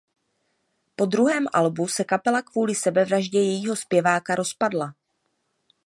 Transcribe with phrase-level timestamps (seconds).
[0.95, 4.93] Po druhém albu se kapela kvůli sebevraždě jejího zpěváka rozpadla.